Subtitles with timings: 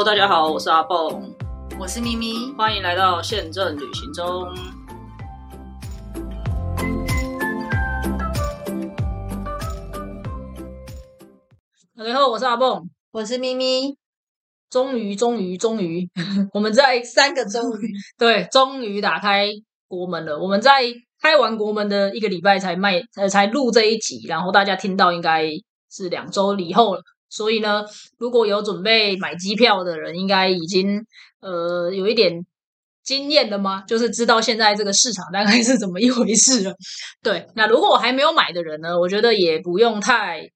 [0.00, 1.36] Hello，大家好，我是阿蹦，
[1.78, 2.50] 我是咪咪。
[2.56, 4.46] 欢迎来到宪政旅行中。
[11.94, 13.94] 大家好，我是阿蹦，我是咪咪。
[14.70, 16.08] 终于，终于，终于，
[16.54, 19.48] 我们在三个终于， 对，终于打开
[19.86, 20.38] 国门了。
[20.38, 20.82] 我们在
[21.20, 25.46] 开完国门的一个礼拜才卖，呃，才录这一集，然后大家听到应该
[25.90, 27.02] 是两周以后了。
[27.30, 27.84] 所以呢，
[28.18, 31.00] 如果有准备买机票的人，应该已经
[31.40, 32.44] 呃有一点
[33.02, 33.82] 经验了吗？
[33.86, 36.74] 就是知道现在这个市场大概是怎么一回事了。
[37.22, 40.50] 对，那如果我还没有买的人呢，我觉得也不用太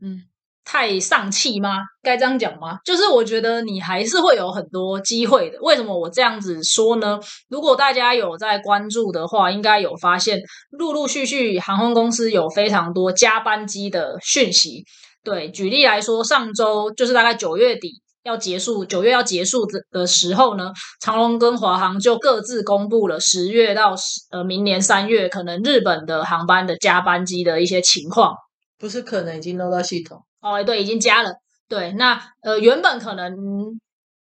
[0.00, 0.22] 嗯。
[0.62, 1.78] 太丧气吗？
[2.00, 2.78] 该这样讲吗？
[2.84, 5.58] 就是我觉得你还是会有很多机会的。
[5.62, 7.18] 为什么我这样子说呢？
[7.48, 10.38] 如果大家有在关注的话，应该有发现，
[10.70, 14.84] 陆陆续续航空公司有非常多加班机的讯息。
[15.22, 23.94] 对，举例来说，上周就是大概九月底要结束，九月要结束的的时候呢，长龙跟华航就各自公布了十月到
[24.30, 28.34] 呃明年三月可能日本的航班的加班机的一些情况。
[28.78, 30.24] 不是可能已经弄到系统。
[30.40, 31.34] 哦，对，已经加了。
[31.68, 33.34] 对，那呃，原本可能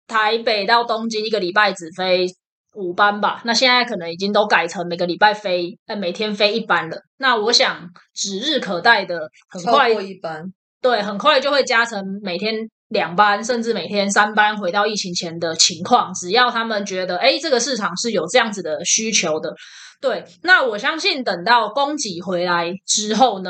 [0.07, 2.27] 台北到东京一个礼拜只飞
[2.75, 6.97] 五班吧，那现在可能已经都改成每个礼拜飞，呃，每天飞一班了。
[7.17, 10.53] 那我想指日可待的，很快一班，
[10.85, 12.53] 对，很快就会加成每天
[12.89, 16.13] 两班，甚至每天三班，回到疫情前的情况。
[16.13, 19.51] 只要他们觉得，哎，这个市场是有这样子的需求的，
[19.99, 23.49] 对，那我相信等到供给回来之后呢？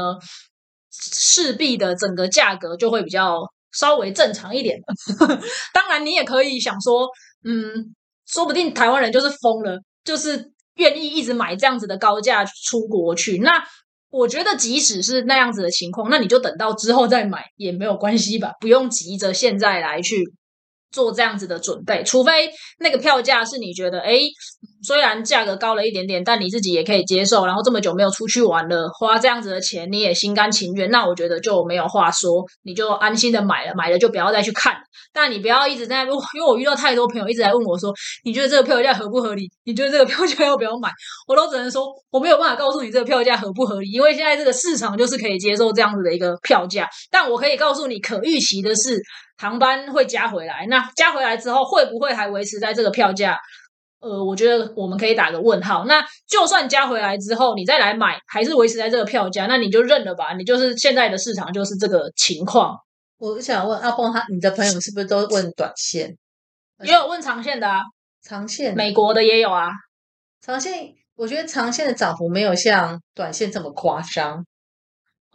[0.89, 3.41] 势必的整个价格就会比较
[3.73, 4.79] 稍微正常一点。
[5.73, 7.05] 当然，你也可以想说，
[7.43, 7.93] 嗯，
[8.25, 13.39] 说不定台湾人就是疯了，就是愿意一直买这样子的高价出国去。
[13.39, 13.61] 那
[14.17, 20.23] 我觉得，即使是那样子的情况，那你就等到之后再买也没有关系吧，不用急着现在来去。
[20.91, 24.19] 做这样子的准备，除非那个票价是你觉得，哎，
[24.81, 27.45] 虽然价格高了一点点，但你自己也可以接受。
[27.45, 34.75] 然后这么久没有出去玩了，花这样子的钱你也心甘情愿，那我觉得就没有话说，你就安心的买了，买了就不要再去看。
[35.11, 36.03] 但你不要一直在，
[36.35, 39.49] 因为我遇到太多朋友一直在问我说，你觉得这个票价合不合理？
[39.65, 40.89] 你觉得这个票价要不要买？
[41.27, 46.87] 我都只能说，我没有办法告诉你这个票价合不合理，因为现在这个市场就是可以接受这样子的一个票价。
[47.11, 49.01] 但我可以告诉你，可预期的是。
[49.37, 53.37] 航班会加回来，那加回来之后会不会还维持在这个票价？
[53.99, 55.85] 呃，我觉得我们可以打个问号。
[55.85, 60.33] 那就算加回来之后，你再来买，还是维持在这个票价，那你就认了吧。
[60.33, 62.77] 你就是现在的市场就是这个情况。
[63.17, 66.15] 我想问阿峰，他你的朋友是不是都问短线？
[66.83, 67.81] 也有问长线的啊，
[68.21, 69.69] 长线美国的也有啊。
[70.39, 74.45] 长线我觉得长线的涨幅没有像短线这么夸张。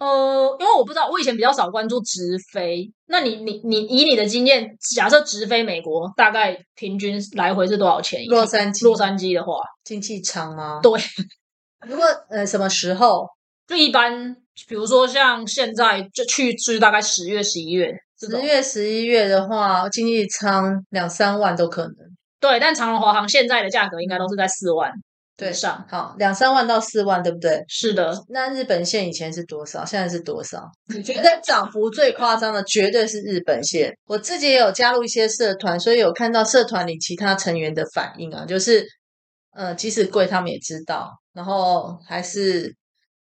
[0.00, 2.90] 呃，因为我不知道，我以前比较少关注直飞。
[3.06, 8.24] 那你你你以你的经验，假设直飞美国，大概平均来回是多少钱？
[8.26, 10.80] 洛杉矶，洛杉矶的话，经济舱吗？
[10.82, 10.92] 对。
[11.86, 13.28] 如果呃什么时候？
[13.66, 14.34] 就一般，
[14.66, 17.92] 比如说像现在就去，就是大概十月、十一月。
[18.18, 21.94] 十月、十一月的话，经济舱两三万都可能。
[22.40, 24.90] 对，但长荣、华航现在的价格应该都是在四万。
[25.40, 27.64] 对上好两三万到四万，对不对？
[27.66, 28.12] 是的。
[28.28, 29.82] 那日本线以前是多少？
[29.86, 30.70] 现在是多少？
[30.94, 33.90] 你觉得涨幅最夸张的绝对是日本线。
[34.04, 38.86] 我自己也有加入一些社团，所以有看到社团里其他成员的反应啊，就是
[39.54, 42.76] 呃，即使贵，他们也知道，然后还是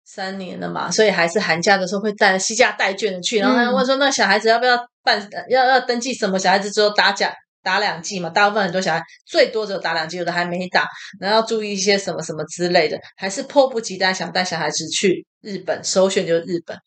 [0.03, 5.25] 三年了嘛，所以还是寒假的时候会带西价带券的去，然后他问说，那小孩子要不要办？
[5.47, 6.37] 要要登记什么？
[6.37, 7.33] 小孩子之后打假。
[7.63, 10.87] 打两剂嘛，大部分很多小孩最多只有打两剂，有的还没打，
[11.19, 16.77] 然后要注意一些什么什么之类的，还是迫不及待想带小孩子去日本，首选就是日本。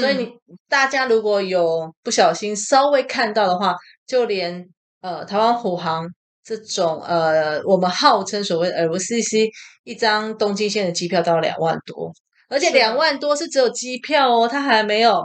[0.00, 0.30] 所以你
[0.68, 4.66] 大家如果有不小心稍微看到的话，就连
[5.02, 6.08] 呃台湾虎航
[6.42, 9.50] 这种呃我们号称所谓的 LCC
[9.84, 12.10] 一张东京线的机票都要两万多，
[12.48, 15.22] 而且两万多是只有机票哦，它还没有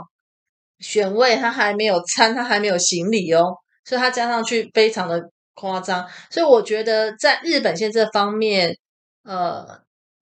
[0.78, 3.54] 选位，它还没有餐，它还没有行李哦。
[3.90, 5.20] 所以它加上去非常的
[5.56, 8.72] 夸张，所以我觉得在日本线这方面，
[9.24, 9.66] 呃，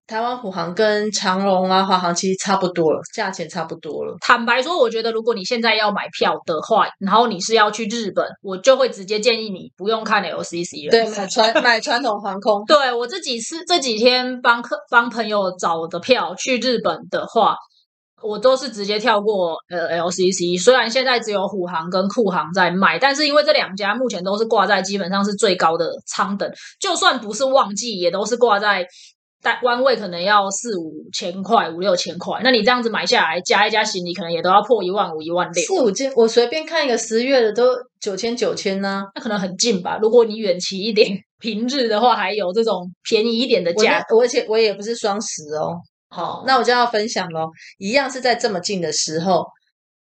[0.07, 4.17] 台湾虎航跟长荣啊、华航其实差不多了，价钱差不多了。
[4.23, 12.65] 坦白说，我觉得如果你现在要买票的话，然后你是要去日本，我就会直接建议你不用看 LCC 了，对，买传买传统航空。
[12.67, 17.55] 对我这几次这几天帮客帮朋友找的票去日本的话。
[18.23, 26.51] 我都是直接跳过呃 LCC，虽然现在只有虎航跟酷航在卖，但是因为这两家目前都是挂在基本上是最高的舱等，
[26.81, 28.87] 就算不是旺季，也都是挂在
[29.41, 35.63] 单弯位可能要四五千块、五六千块，那你这样子买下来，加一加行李，可能也都要破一万五、一万六。
[35.63, 39.05] 四五千，我随便看一个十月的都九千九千呢。
[39.15, 39.97] 那可能很近吧？
[40.03, 44.05] 如果你远期一点， 平日的话，还有这种便宜一点的我价。
[44.11, 45.79] 那而且我也不是双十哦。
[46.09, 47.51] 好，那我就要分享喽。
[47.79, 49.45] 一样是在这么近的时候，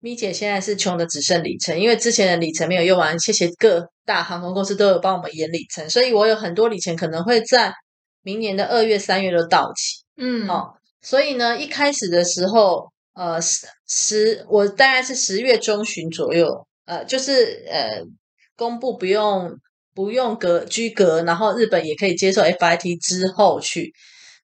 [0.01, 7.73] 咪姐现在是穷的只剩里程，因为之前的里程没有用完，谢谢各大航空公司都有帮我们延里程，所以我有很多里程可能会在
[8.23, 10.05] 明年的二月、三月都到期。
[10.17, 18.03] 嗯，哦，所以呢，一开始的时候，呃，十十，我大概是十月中旬左右，呃，就是呃，
[18.57, 19.59] 公布不用
[19.95, 23.93] 不用隔居隔，然后日本也可以接受 FIT 之后去，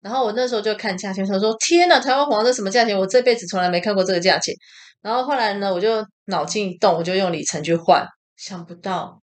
[0.02, 2.98] 然后我那时候就看价钱，说说天呐，台湾黄这什么价钱？
[2.98, 4.54] 我这辈子从来没看过这个价钱。
[5.00, 8.06] 然后后来呢，我就脑筋一动，我就用里程去换，
[8.36, 9.22] 想不到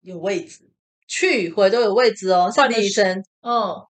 [0.00, 0.60] 有位置，
[1.06, 3.24] 去回都有位置哦，是换的是里程。
[3.42, 3.88] 哦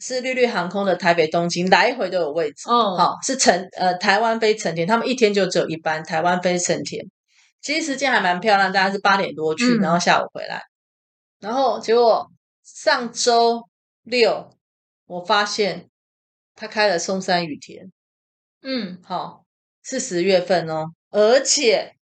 [0.00, 2.68] 是绿绿航空的台北、东京来回都有位置。
[2.68, 7.02] 哦，好，是成呃台湾飞成田，他们一天就只有一班台湾飞成田，
[7.62, 10.60] 其实时间还蛮漂亮，大概是八点多去，嗯然后下午回来。
[11.40, 12.28] 然后结果
[12.64, 13.62] 上周
[14.02, 14.50] 六
[15.06, 15.88] 我发现
[16.54, 17.92] 他开了松山雨田，
[18.62, 19.44] 嗯，好
[19.82, 21.94] 是十月份哦，而且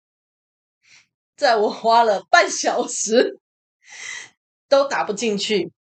[1.36, 3.40] 在我花了半小时
[4.70, 5.72] 都打不进去，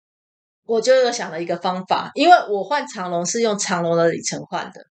[0.65, 4.85] 我就又想了一个方法，因为我换长龙是用长龙的里程换的。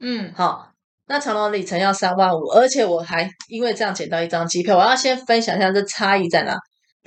[0.00, 0.72] 嗯，好，
[1.06, 4.76] 那长隆里程要三万五，而且我还因为这样捡到一张机票。
[4.76, 6.58] 我要先分享一下这差异在哪。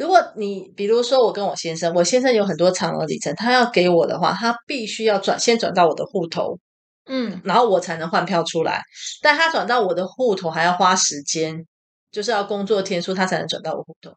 [0.02, 6.58] 如果你比如说我跟我先生，我先生有很多长额里程，他要给我的话，他必须要转先转到我的户头，
[7.06, 8.82] 嗯，然后我才能换票出来。
[9.22, 11.68] 但他转到我的户头还要花时间，
[12.12, 14.12] 就是要工作天数，他才能转到我户头。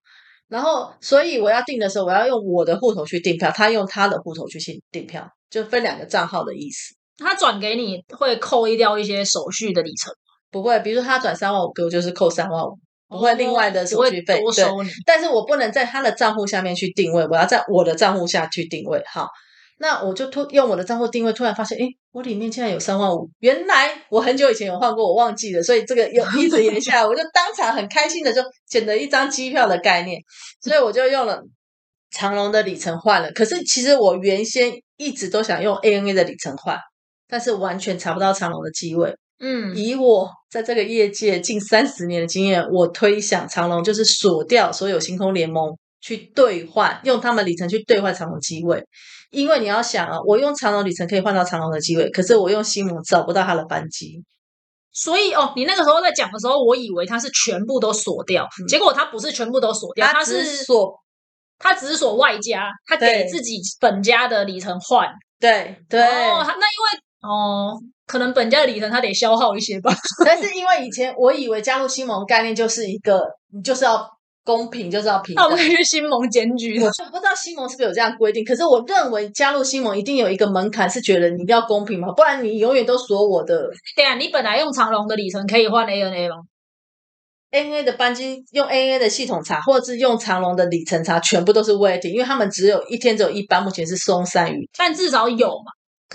[0.49, 6.95] 然后，所以我要订的时候，我要用我的户头去订票，他用他的户头去订订票，就分两个账号的意思。
[7.19, 10.15] 他转给你会扣掉一些手续的里程，
[10.51, 12.79] 不会，比如说他转三万五给我，就是扣三万五，
[13.15, 14.43] 不会另外的手续费。
[14.55, 14.65] 对。
[15.07, 19.03] 但是我不能在他的账户下面去定位，我要在我的账户下去定位。
[19.07, 19.29] 好，
[19.79, 30.21] 那我就突用我的账户定位，突然发现，诶，我里面竟然有三万五，原来我很久以前有换过，我忘记了，所以这个又 一直延下来，我就当场很开心的就捡了一张机票的概念，
[30.61, 31.43] 所以我就用了
[32.11, 33.33] 长隆的里程换了。
[33.33, 36.79] 可是其实我原先一直都想用 ANA 的里程换，
[37.29, 39.17] 但是完全查不到长隆的机位。
[39.41, 48.81] 嗯，以我在这个业界近三十年的经验，我推想长隆就是锁掉所有星空联盟去兑换，用他们里程去兑换长隆机位。
[49.33, 54.23] 因为你要想啊，我用长隆里程可以换到长隆的机位，可是我用星盟找不到他的班机。
[54.93, 60.95] 所以哦，你那个时候在讲的时候，我以为他是全部都锁掉，嗯结果他不是全部都锁掉，他是锁
[61.59, 65.09] 他只是锁外加，他给自己本家的里程换。
[65.41, 67.73] 对对，哦，那因为哦，
[68.07, 69.91] 可能本家的里程它得消耗一些吧。
[70.27, 73.23] 但是因为以前我以为加入新盟概念就是一个，
[73.55, 74.07] 你就是要
[74.45, 75.71] 公平，就是要平等那我们。
[75.71, 76.85] 去新盟检举的。
[76.85, 86.37] 我不知道新盟是不是有这样规定，可是我认为加入新盟一定有一个门槛，是觉得你一定要公平嘛，不然你永远都锁我的对啊，你本来用长龙的里程可以换 ANA 吗
[87.53, 94.69] ？ANA 的班机，用 ANA 的系统查，或者是用长龙的里程查，全部都是 waiting，因为他们只有一天只有一班，目前是松山雨。
[94.77, 95.73] 但至少有嘛。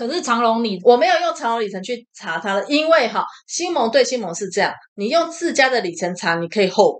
[0.08, 6.98] 可是长龙你我没有用长龙里程去查它了，因为哈，新盟对新盟是这样，你用自家的里程查，你可以候补，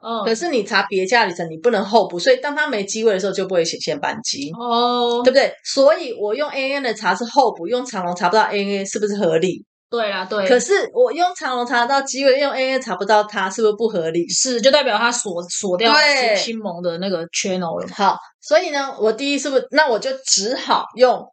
[0.00, 4.50] 哦可是你查别家里程，你不能候补，所以当它没机会的时候，就不会显现班机。
[4.58, 5.54] 哦对，不对？
[5.64, 9.64] 所以我用 AN 的查是候补，用长龙查不到 AN 是不是合理？
[9.88, 14.28] 对啦，对，可是我用长龙查得到机会，用 AN 查不到它，是不是不合理？
[14.28, 17.86] 是就代表它锁锁掉对新盟的那个 channel 了。
[17.94, 19.68] 好，所以呢，我第一是不是？
[19.70, 21.24] 那我就只好用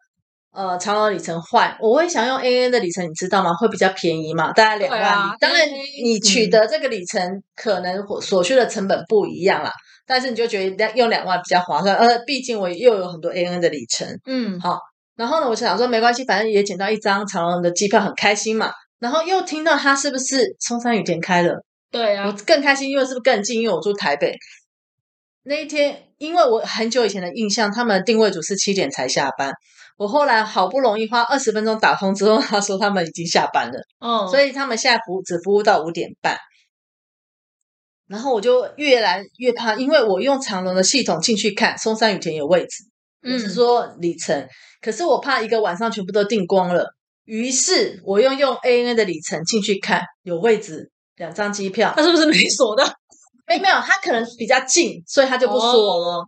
[0.52, 1.76] 呃长龙里程换。
[1.80, 3.54] 我会想用 AN 的里程，你知道吗？
[3.54, 5.06] 会比较便宜嘛，大概两万里。
[5.06, 5.68] 啊当然
[6.04, 9.72] 你取得这个里程可能所需的成本不一样啦，
[10.06, 11.96] 但是你就觉得用两万比较划算。
[11.96, 14.08] 呃，毕竟我又有很多 AN 的里程。
[14.26, 14.80] 嗯，好
[15.16, 18.72] 然后呢，我就想说没关系，反正也捡到一张长龙的机票，很开心嘛。
[19.00, 23.62] 然后又听到他是不是冲山雨田开了，我对啊，我更开心，因为是不是更近？
[23.62, 24.36] 因为我住台北。
[25.44, 29.52] 那一天，因为我很久以前的印象，他们定位组是七点才下班。
[30.02, 36.36] 我后来好不容易花二十分钟打通之后，他说他们已经下班了，哦，所以他们现在服务只服务到五点半。
[38.08, 42.84] 然后我就越来越怕，因为我用长龙的系统进去看，松山雨田有位置，
[43.22, 44.48] 我嗯是说里程，
[44.82, 52.84] 可是我怕一个晚上全部都订光了，于是我又用 ANA 的里程进去看，有位置，两张机票他，是不是没锁的？
[53.46, 56.18] 没没有，他可能比较近，所以他就不锁了。
[56.18, 56.28] 哦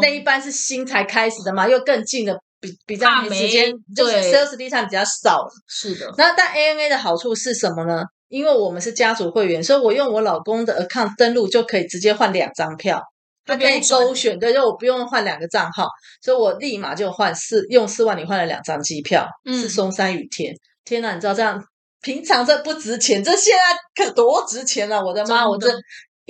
[0.00, 5.46] 那一班是新才开始的嘛，又更近的比比较怕没没时间，就是对 sales lead time 比较少。
[5.66, 8.02] 是的，那但 ANA 的好处是什么呢？
[8.28, 13.02] 因为我们是家族会员，所以我用我老公的 account 登录就可以直接换两张票，
[13.44, 15.88] 他可以勾选，对，就我不用换两个账号，
[16.22, 20.54] 所以我立马就换四用四万里换了两张机票，嗯是松山雨天。
[20.84, 21.60] 天哪，你知道这样
[22.02, 25.02] 平常这不值钱，这现在可多值钱啊！
[25.02, 25.68] 我的妈，的我这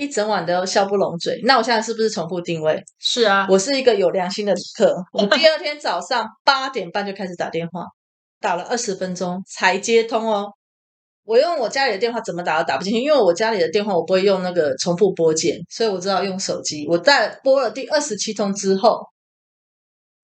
[0.01, 1.39] 一整晚都笑不拢嘴。
[1.43, 2.83] 那我现在是不是重复定位？
[2.97, 7.85] 是啊，我是一个有良心的旅客，我第二天早上八点半就开始打电话，
[8.39, 10.47] 打了二十分钟才接通哦。
[11.23, 16.87] 我用我家里的电话怎么打都打不进去，因为我家里的电话我不会用那个重复拨键，所以我知道用手机。
[16.87, 18.99] 我在拨了第二十七通之后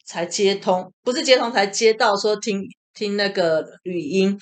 [0.07, 2.63] 才接通，不是接通才接到说听
[2.95, 4.35] 听那个语音，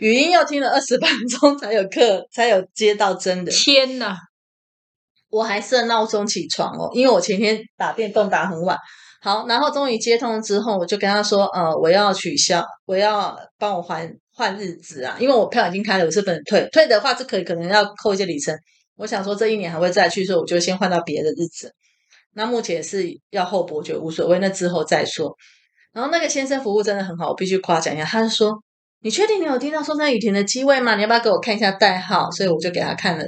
[0.00, 3.50] 语音又听了二十 分钟才有课才有接到真的。
[3.50, 4.14] 天哪，
[5.32, 8.76] 我还设闹钟起床哦，因为我前天打电动打很晚。
[9.22, 18.54] 好，然后终于接通之后，我就跟他说，呃，我要取消，我要帮我还换日子啊，因为我票已经开了，我是不能退，退的话是可以，可能要扣一些里程。
[18.96, 21.72] 我想说这一年还会再去，所以我就先换到别的日子。
[22.34, 25.34] 那目前是要后补，我觉得无所谓，那之后再说。
[25.92, 28.04] 然后那个先生服务真的很好，我必须夸奖一下。
[28.04, 28.52] 他就说
[29.02, 30.96] ：“你确定你有听到松山雨田的机位吗？
[30.96, 33.24] 你要不要给我看一下代号？”所以我就给他看了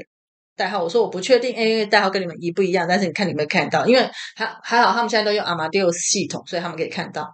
[0.56, 0.82] 代号。
[0.82, 7.26] 我说我不确定 AA 代号跟你们一不一样，但是你看你们看到，因为还还好他们现在都用 Amadeus 系统，所以他们可以看到。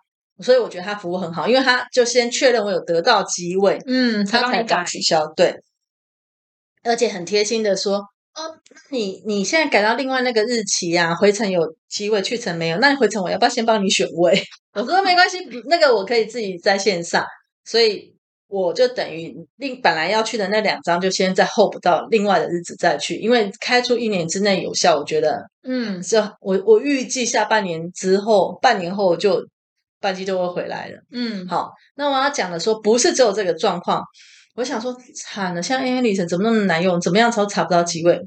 [0.42, 5.26] 所以我觉得他服务很好，因为他就先确认我有得到机位，嗯，他才改敢，取消。
[5.36, 5.54] 对，
[6.82, 7.96] 而且很贴心的说
[8.34, 8.56] ：“哦，
[8.90, 12.78] 你你现在改到另外那个日期啊，回程有机位，去程没有？
[12.78, 17.22] 那你回程我要不要先帮你选位？” 我说没关系，那个我可以自己在线上，
[17.64, 18.14] 所以
[18.50, 29.46] 我就等于另本来要去的那两张，就先在候补到另外的日子再去，因为开出一年之内有效，我觉得嗯，这我我预计下半年之后，半年后就
[30.00, 30.98] 班机就会回来了。
[31.12, 34.02] 嗯，好，那我要讲的说，不是只有这个状况。
[34.56, 37.00] 我想说，惨了，像 AA 里程怎么那么难用？
[37.00, 38.20] 怎么样都查不到机位？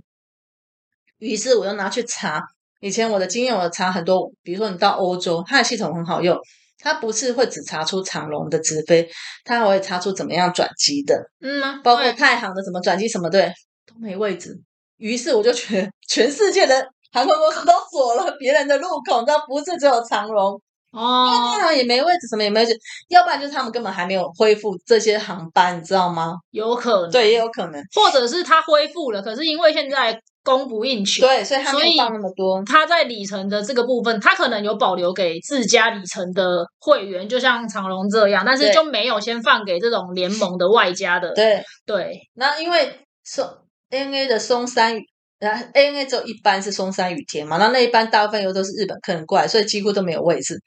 [1.20, 2.42] 于是我又拿去查，
[2.80, 6.38] 以前我的经验，我查很多，比如说你到欧洲，它的系统很好用，
[6.84, 9.10] 它不是会只查出长龙的直飞，
[9.46, 13.52] 它还会查出怎么样转机的，嗯啊，包括对太行的怎么转机什么对
[13.88, 14.54] 都没位置。
[14.98, 20.62] 于是我就觉得全世界的航空公司都锁了别人的路口，你知道，不是只有长龙，
[20.92, 26.34] 哦太，行也没位置，什么也没位置，要不然就是他们根本还没有恢复这些航班，你知道吗？
[26.52, 32.64] 有可能，对，也有可能，或者是他恢复了，可是因为现在供不应求，对，所以他没有放那么多。
[32.66, 41.34] 他在里程的这个部分，他可能有保留给自家里程的会员，就像长隆这样，但是就没有先放给这种联盟的外加的。
[41.34, 43.50] 对，对，那因为松
[43.90, 45.02] ANA 的松山雨，
[45.40, 50.60] 呃，ANA 只有一班是松山雨天嘛，那那一班大部分又都是日本客人过来，所以几乎都没有位置。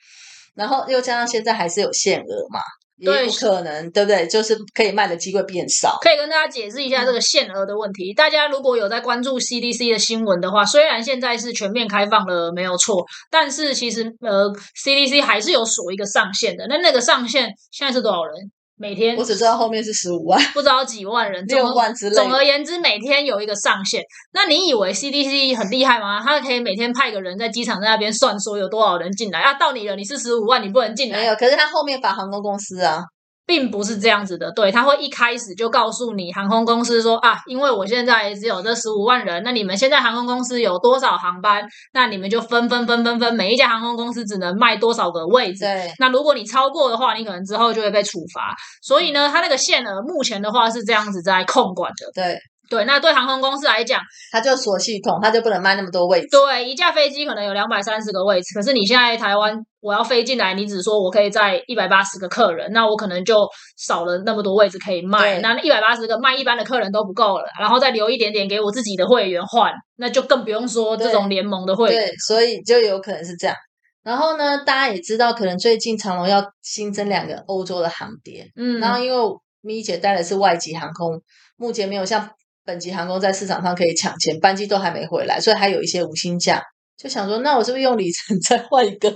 [0.54, 2.60] 然后又加上现在还是有限额嘛，
[2.98, 4.26] 也对不可能，对不对？
[4.26, 5.98] 就是可以卖的机会变少。
[6.00, 8.14] 可以跟大家解释一下这个限额的问题。
[8.14, 14.50] 大家如果有在关注 CDC 的新闻的话，虽然现在是全面开放了，没有错，但是其实呃
[14.82, 16.66] CDC 还是有锁一个上限的。
[16.68, 18.34] 那那个上限现在是多少人？
[18.78, 22.14] 每天我只知道后面是十五万、不知道几万人，总六而万之类。
[22.14, 24.02] 总而言之，每天有一个上限。
[24.34, 26.20] 那你以为 CDC 很厉害吗？
[26.22, 29.54] 他可以每天派个人在机场在那边算说有多少人进来啊？
[29.54, 31.20] 到你了，你是十五万，你不能进来。
[31.20, 33.02] 没有，可是他后面把航空公司啊，
[33.46, 45.60] 并不是这样子的，对，他会一开始就告诉你航空公司说啊，因为我现在只有这十五万人，那你们现在航空公司有多少航班，那你们就分分分分分，每一家航空公司只能卖多少个位置。
[45.60, 48.52] 对那如果你超过的话，你可能之后就会被处罚。
[48.82, 52.10] 所以呢，它那个限额目前的话是这样子在控管的。
[52.12, 52.36] 对，
[52.68, 54.00] 对，那对航空公司来讲，
[54.32, 56.28] 它就锁系统，它就不能卖那么多位置。
[56.30, 65.40] 对，一架飞机可能有两百三十个位置，可是你现在台湾我要飞进来，你只说我可以载一百八十个客人，那我可能就少了那么多位置可以卖。
[65.40, 72.06] 那一百八十个卖一般的客人都不够了，然后再留一点点给我自己的会员换，那就更不用说这种联盟的会员。
[72.06, 73.56] 对，所以就有可能是这样。
[74.02, 79.18] 然后呢，大家也知道，可能最近长龙要新增两个欧洲的航点，嗯，然后因为
[79.62, 81.20] 咪姐带的是外籍航空，
[81.56, 82.30] 目前没有像
[82.66, 86.62] 本级航空在市场上可以抢钱，班机都还没回来，所以还有一些无薪假。
[86.98, 89.14] 就想说，那我是不是用里程 再换一个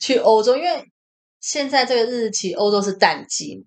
[0.00, 0.56] 去欧洲？
[0.56, 0.82] 因为
[1.40, 3.64] 现在这个日期欧洲是淡季，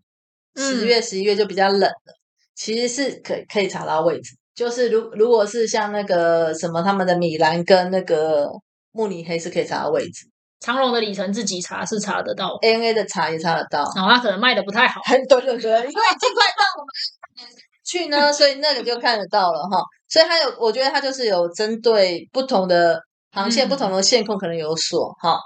[0.55, 2.13] 十嗯月、十一月就比较冷了，
[2.55, 4.35] 其实是可可以查到位置。
[4.53, 8.47] 就是如如果是像那个什么他们的米兰跟那个
[8.91, 10.27] 慕尼黑是可以查到位置
[10.61, 13.83] 长隆的里程自己查是查得到，，ANA 的查也查得到。
[13.95, 15.01] 然后它可能卖的不太好。
[15.29, 17.53] 对对对，因为尽快到我们
[17.85, 19.81] 去呢，所以那个就看得到了哈。
[20.09, 22.99] 所以它有，我觉得它就是有针对不同的
[23.31, 25.37] 航线、嗯不同的线控可能有锁哈。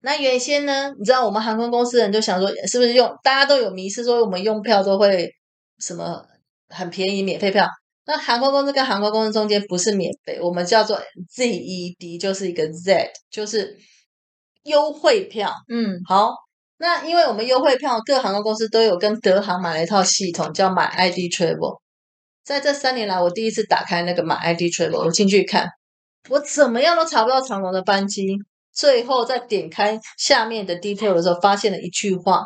[0.00, 5.30] 那原先呢，你知道我们航空公司人就想说，是不是用大家都有迷思，说我们用票都会
[5.78, 6.24] 什么
[6.68, 7.66] 很便宜免费票？
[8.06, 11.00] 那航空公司跟航空公司中间不是免费，我们叫做
[11.34, 13.78] ZED，就是一个 Z，就是
[14.64, 15.54] 优惠票。
[15.68, 16.34] 嗯，好，
[16.76, 21.80] 那因为我们优惠票，各航空公司都有跟德航买了一套系统，叫买 ID Travel。
[22.42, 25.68] 在这三年来，我第一次打开那个买 ID Travel，我进去看，
[26.28, 28.36] 我怎么样都查不到长龙的班机。
[28.72, 32.42] 最后在点开下面的 detail 的时候，发现了一句话：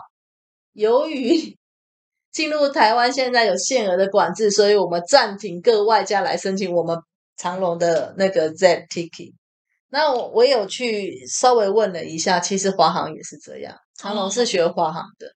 [0.75, 1.57] 由于
[2.31, 6.99] 进入台湾现在有限额的管制，所以我们暂停各外加来申请我们
[7.39, 9.33] 长龙的那个 Z ticket。
[9.89, 15.27] 那我我有去稍微问了一下，其实华航也是这样，长隆是学华航的。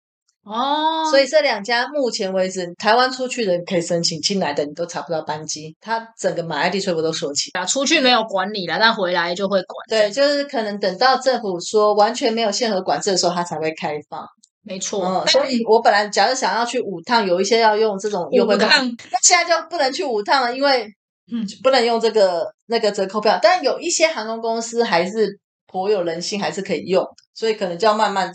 [0.45, 5.77] 哦，所以这两家目前为止，台湾出去的可以申请，进来的你都查不到班机。
[5.81, 7.53] 它整个买 ID 全部都锁起。
[7.53, 9.87] 啊，出去没有管理了，但回来就会管。
[9.89, 14.27] 对，就是可能等到政府说完全没有限额管制的时候，它才会开放。
[14.63, 15.05] 没错。
[15.05, 20.89] 嗯，所以我本来假如想要去五趟，有一些要用这种优惠票，那现在就不能去五趟了，因为
[21.33, 23.39] 嗯不能用这个那个折扣票。
[23.41, 25.39] 但有一些航空公司还是
[25.69, 28.33] 颇有人性，还是可以用，所以可能就要慢慢。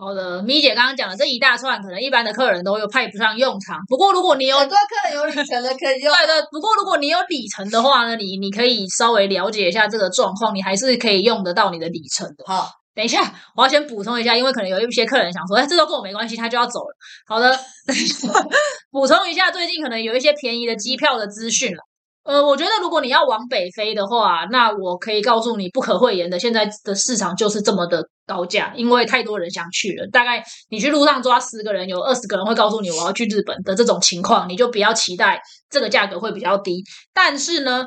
[0.00, 3.78] 好的，米姐刚刚讲的这一大串，可能一般的客人都又派不上用场。
[3.86, 6.42] 不过如果你有很多客人有里程的可以用， 对对。
[6.50, 12.44] 不过如果你有里程的话呢，你你可以稍微了解一下这个状况，你还是可以用得到你的里程的。
[12.46, 16.96] 好，等一下，我要先补充一下，因为可能有一些客人想说，哎，这都跟我没关系，他就要走了。
[17.26, 17.54] 好的，
[18.90, 21.82] 补充一下，最近可能有一些便宜的机票的资讯了。
[22.22, 30.06] 呃，我觉得如果你要往北飞的话，那我可以告诉你，不可讳言的，现在的市场就是这么的高价，因为太多人想去了。
[30.12, 36.84] 大概你去路上抓十个人，有二十个人会告诉你我要去日本的这种情况，你就不要期待这个价格会比较低。
[37.14, 37.86] 但是呢，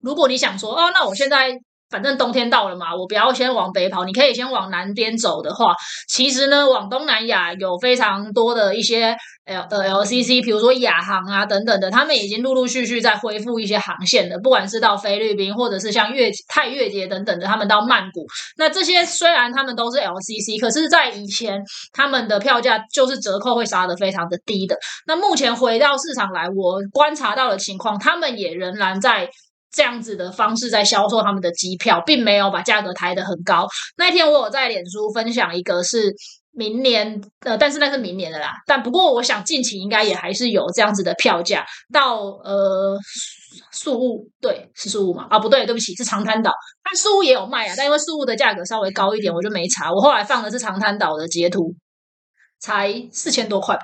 [0.00, 1.58] 如果你想说，哦，那我现在。
[1.92, 5.74] 反正冬天到了嘛，我不要先往北跑，你可以先往南边走的话，
[6.08, 18.24] 其实呢，往东南亚有非常多的一些 L 呃 LCC，比如说亚航啊等等的，他们已经陆陆续续在恢复一些航线的，不管是到菲律宾，或者是像越泰越捷等等的，他们到曼谷。
[18.56, 21.60] 那这些虽然他们都是 LCC，可是，在以前
[21.92, 24.78] 他们的票价就是折扣会杀的非常的低的。
[25.06, 29.28] 那目前回到市场来，我观察到的情况，他们也仍然在。
[29.72, 33.66] 这样子的方式在销售他们的机票，并没有把价格抬得很高。
[33.96, 36.14] 那一天我有在脸书分享一个，是
[36.52, 38.52] 明年呃，但是那是明年的啦。
[38.66, 42.98] 但不过我想近期应该也还是有这样子的票价到呃
[43.70, 45.26] 宿务，对，是宿务嘛？
[45.30, 46.52] 啊，不对，对不起，是长滩岛。
[46.84, 49.90] 但宿务也有卖啊，但因为宿务的价格稍微高一点，我就没查。
[49.90, 51.74] 我后来放的是长滩岛的截图，
[52.60, 53.82] 才四千多块吧。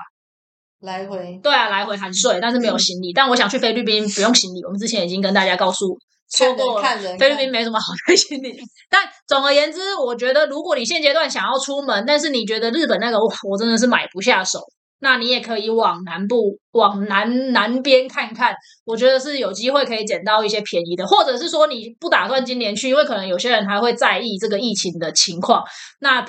[0.81, 3.11] 来回对啊，来回含税，但是没有行李。
[3.11, 5.97] 但我想去菲律宾不用行李，我们之前已经跟大家告诉
[6.31, 6.81] 说过，
[7.19, 8.57] 菲律宾没什么好带行李。
[8.89, 14.59] 但总而言之，我觉得如果你现阶段想要出门，但是你觉得日本那个我真的是买不下手，
[14.99, 25.61] 那你也可以往南部往南南边看看，我觉得是有机会可以捡到一些便宜的，或者是说你不打算今年去，因为可能有些人还会在意这个疫情的情况，
[25.99, 26.25] 那。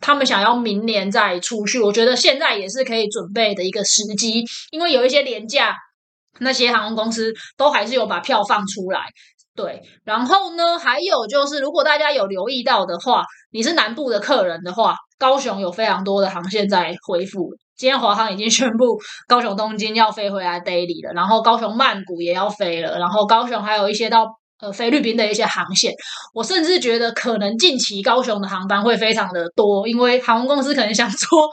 [0.00, 5.74] 他们想要明年再出去，我觉得现在也是可以准备的一个时机，因为有一些廉价，
[6.40, 9.00] 那些航空公司都还是有把票放出来。
[9.54, 17.54] 对，然后呢，还有就是，如果大家有留意到的话，你是南部的客人的话，高雄有非常多的航线在恢复。
[17.74, 24.26] 今天华航已经宣布，高雄东京要飞回来 daily 了，然后高雄曼谷也要飞了，然后高雄还有一些到。
[24.60, 25.92] 呃，菲律宾的一些航线，
[26.32, 31.48] 我甚至觉得可能近期高雄的航班会非常的多，因为航空公司可能想说。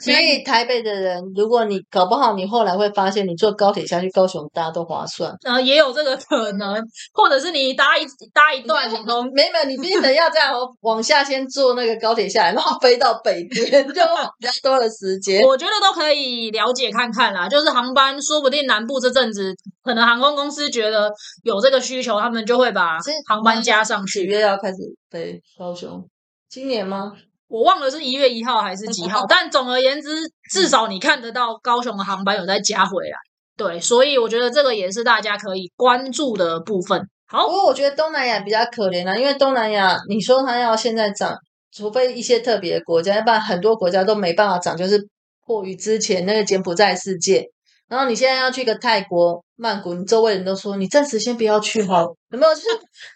[0.00, 5.30] 所以台北的人，如果你搞不好，你后来会发现，你坐高铁下去高雄，大家都划算。
[5.44, 15.42] 呃，也有这个可能，或者是你搭一搭一段，从没有，你必须要这样往下先坐那个高铁下来，然后飞到北边，就比较多的时间。
[15.42, 21.10] 我觉得都可以了解看看啦，就是航班，说不定南部这阵子，可能航空公司觉得
[21.42, 24.20] 有这个需求，他们就会把航班加上去。
[24.20, 24.76] 几月要开始
[25.10, 26.06] 飞高雄？
[26.48, 27.14] 今年吗？
[27.48, 30.08] 我忘了是一月一号还是几号，但总而言之，
[30.50, 33.16] 至少你看得到高雄的航班有在加回来，
[33.56, 37.08] 对，所以我觉得这个也是大家可以关注的部分。
[37.26, 41.34] 好，不过我觉得东南亚比较可怜啊，因为东南亚你说它要现在涨，
[41.72, 44.98] 除非一些特别国家，要不然很多国家都没办法涨，就是
[45.44, 47.44] 迫于之前那个柬埔寨事件。
[47.92, 52.00] 然后你现在要去个泰国曼谷，你周围人都说你暂时先不要去哈，
[52.30, 52.54] 有没有？
[52.56, 52.66] 就是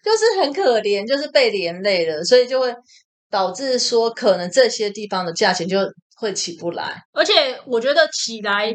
[0.04, 2.74] 就是很可怜，就是被连累了，所以就会。
[3.28, 5.78] 导致说可能这些地方的价钱就
[6.16, 7.32] 会起不来，而且
[7.66, 8.72] 我觉得起来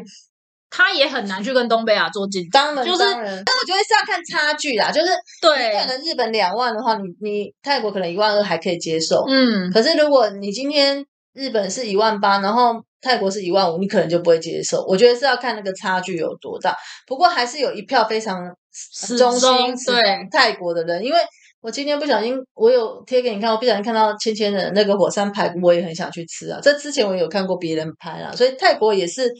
[0.68, 2.50] 他也很难去跟东北亚做竞争。
[2.52, 4.92] 当然，就是，但我觉得是要看差距啦。
[4.92, 9.24] 就是你对可，能日本两万的话，你你泰国可能一万二还可以接受。
[9.26, 14.82] 嗯，可是如果你今天日本是一万八，然后泰国是一万五，你可能就不会接受。
[14.88, 16.74] 我觉得是要看那个差距有多大。
[17.06, 19.50] 不过还是有一票非常始忠心
[19.84, 21.18] 对泰国的人，因为
[21.60, 26.58] 我今天不小心，我有贴给你看，我不小心看到芊芊的那个火山排骨，我也很想去吃啊。
[26.62, 29.30] 这之前我有看过别人拍啊，所以泰国也是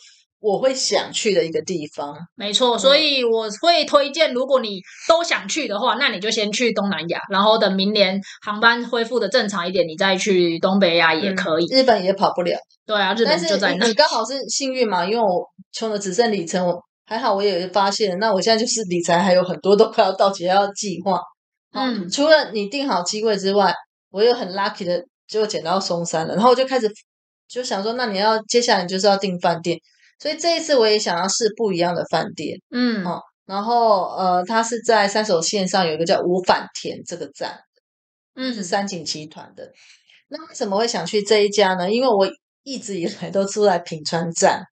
[0.42, 2.14] 我会想去的一个地方。
[2.34, 2.76] 没错。
[2.76, 11.66] 所以我会推荐，如果你都想去的话，那你就先去东南亚，然后等明年航班恢复的正常一点，你再去东北亚也可以。
[11.70, 12.58] 日本也跑不了。
[12.84, 13.94] 对啊，日本就在那是你你。
[13.94, 21.20] 刚好是幸运嘛，因为我穷的只剩里程，我还好我也发现，那我现在就是理财还有很多都快要到期，还要计划。
[21.74, 23.72] 嗯除了你定好机位之外，
[24.10, 26.90] 我又很 lucky 的就捡到松山了，然后我就开始
[27.48, 29.78] 就想说，那你要接下来你就是要订饭店，
[30.22, 32.56] 所以这一次我也想要试不一样的饭店。
[32.70, 37.58] 嗯哦然后呃，它是在三手线上有一个叫五反田这个站，
[38.36, 39.72] 嗯是三井集团的。
[40.28, 41.90] 那为什么会想去这一家呢？
[41.90, 42.26] 因为我
[42.62, 44.62] 一直以来都住在品川站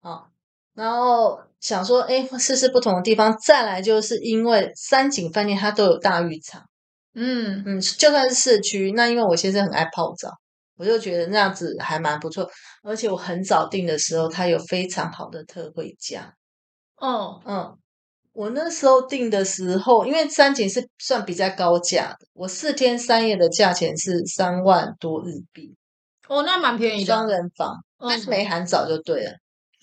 [0.00, 0.30] 啊，
[0.74, 3.36] 然后想说，哎，试试不同的地方。
[3.44, 6.62] 再来就是因为三井饭店它都有大浴场，
[7.14, 10.30] 嗯嗯，就算是市区，那因为我先生很爱泡澡，
[10.80, 12.48] 我就觉得那样子还蛮不错。
[12.82, 16.34] 而且我很早订的时候，它有非常好的特惠价，
[16.96, 17.76] 哦嗯。
[18.32, 25.74] 我那时候订的时候，因为三井是算比较高价的，我四天三夜的价钱是三万多日币，
[26.28, 27.26] 哦，那蛮便宜的双。
[27.26, 29.32] 人房，嗯但是没含早就对了。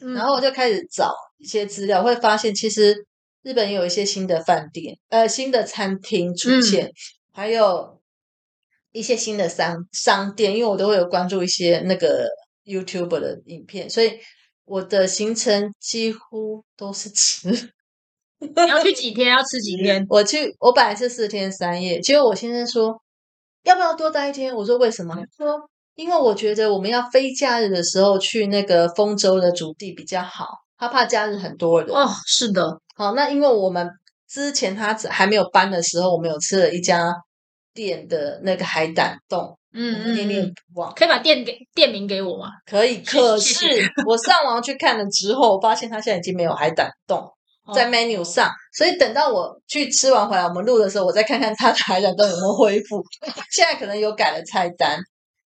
[0.01, 3.05] 嗯然后我就开始找一些资料，会发现其实
[3.43, 6.89] 日本有一些新的饭店，呃，新的餐厅出嗯现，
[7.33, 7.96] 还有
[8.97, 12.27] 一些新的商商店，因为我都会有关注一些那个
[12.65, 14.11] YouTube 的影片，所以
[14.65, 17.49] 我的行程几乎都是吃。
[18.39, 19.29] 你要去几天？
[19.35, 20.03] 要吃几天？
[20.09, 22.99] 我去，我本来是四天三夜，结果我先生说
[23.63, 24.55] 要不要多待一天？
[24.55, 25.15] 我说为什么？
[25.15, 31.89] 他说因为我觉得我们要非假日的时候去那个丰州的主地比较好，他怕假日很多人。
[31.91, 33.87] 哦，是的，好，那因为我们
[34.27, 37.11] 之前他只还没有搬的时候，我们有吃了一家
[37.77, 40.91] 店的那个海胆冻，嗯我念念不忘。
[40.95, 42.47] 可以把店给店名给我吗？
[42.65, 43.65] 可以，可是
[44.09, 47.23] 我上网去看了之后，我发现它现在已经没有海胆冻。
[47.75, 53.03] 在哦 menu 上，所以等到我去吃完回来，我们录的时候，我再看看它的海胆冻有没有恢复。
[53.51, 54.97] 现在可能有改了菜单，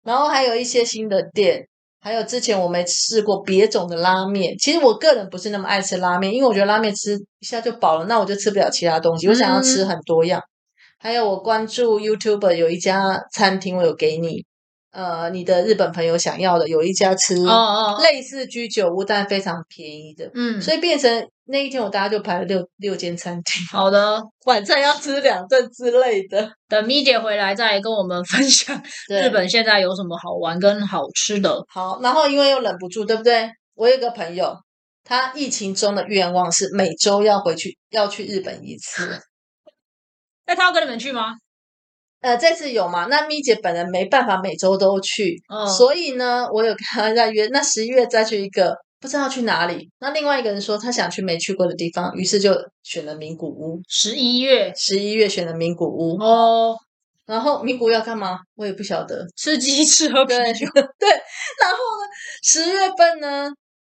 [0.04, 1.68] 然后还有一些新的店，
[2.00, 4.56] 还有之前我没试过别种的拉面。
[4.60, 9.28] 其实我个人不是那么爱吃拉面，因为我觉得拉面吃一下就饱了，那我就吃不了其他东西。
[9.28, 10.40] 我想要吃嗯很多样。
[11.04, 14.46] 还有我关注 YouTube 有一家餐厅，我有给你，
[14.94, 20.32] 呃，你的日本朋友想要的有一家吃哦哦，哦类似居酒屋，但非常便宜的。
[20.34, 26.50] 嗯，所以变成那一天我大家就排了六六间餐厅，好的， 晚餐要吃两顿之类的。
[26.70, 31.62] 等咪姐回来再跟我们分享 日本现在有什么好玩跟好吃的。
[31.68, 33.50] 好，然后因为又忍不住，对不对？
[33.76, 34.56] 我有一个朋友，
[35.04, 39.20] 他疫情中的愿望是每周要回去要去日本一次。
[40.46, 41.36] 那他要跟你们去吗？
[42.22, 43.08] 呃，这次有嘛？
[43.10, 49.90] 那咪姐本人没办法每周都去，嗯所以呢，我有跟他在约，那十一月再去一个，不知道去哪里。
[50.00, 53.82] 那另外一个人说他想去没去过的地方，于是就选了名古屋。
[53.90, 56.78] 十一月十一月选了名古屋，哦，
[57.26, 58.40] 然后名古屋要干嘛？
[58.56, 59.28] 我也不晓得。
[59.36, 60.66] 吃鸡翅喝啤对酒。
[60.98, 62.08] 对，然后呢，
[62.42, 63.52] 十月份呢，